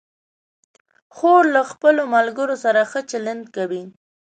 خور 1.15 1.43
له 1.55 1.61
خپلو 1.71 2.01
ملګرو 2.15 2.55
سره 2.63 2.81
ښه 2.91 3.01
چلند 3.11 3.43
کوي. 3.55 3.83